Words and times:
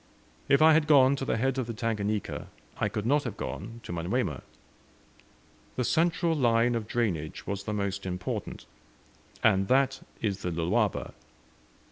If 0.49 0.63
I 0.63 0.73
had 0.73 0.87
gone 0.87 1.15
to 1.17 1.25
the 1.25 1.37
head 1.37 1.59
of 1.59 1.67
the 1.67 1.75
Tanganika, 1.75 2.47
I 2.79 2.89
could 2.89 3.05
not 3.05 3.21
have 3.23 3.37
gone, 3.37 3.81
to 3.83 3.93
Manyuema. 3.93 4.41
The 5.75 5.83
central 5.83 6.33
line 6.33 6.73
of 6.73 6.87
drainage 6.87 7.45
was 7.45 7.65
the 7.65 7.73
most 7.73 8.07
important, 8.07 8.65
and 9.43 9.67
that 9.67 9.99
is 10.19 10.41
the 10.41 10.49
Lualaba. 10.49 11.13